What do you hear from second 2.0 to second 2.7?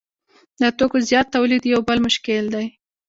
مشکل دی